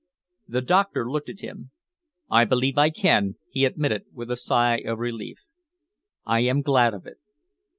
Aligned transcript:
The 0.47 0.63
doctor 0.63 1.07
looked 1.07 1.29
at 1.29 1.41
him. 1.41 1.69
"I 2.31 2.43
believe 2.43 2.75
I 2.75 2.89
can," 2.89 3.35
he 3.51 3.65
admitted, 3.65 4.05
with 4.11 4.31
a 4.31 4.35
sigh 4.35 4.77
of 4.79 4.97
relief. 4.97 5.37
"I 6.25 6.39
am 6.39 6.63
glad 6.63 6.95
of 6.95 7.05
it." 7.05 7.19